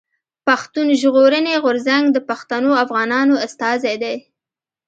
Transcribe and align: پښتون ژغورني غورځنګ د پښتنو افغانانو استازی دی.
پښتون 0.47 0.87
ژغورني 1.01 1.53
غورځنګ 1.63 2.05
د 2.11 2.17
پښتنو 2.29 2.71
افغانانو 2.83 3.35
استازی 3.45 3.95
دی. 4.03 4.15